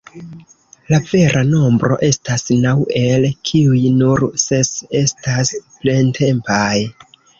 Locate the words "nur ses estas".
3.99-5.53